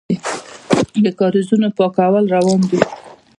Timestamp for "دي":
2.69-2.79